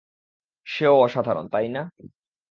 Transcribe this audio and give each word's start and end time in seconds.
সেও 0.67 0.95
অসাধারণ, 1.01 1.45
তাই 1.47 1.67
না? 1.69 1.81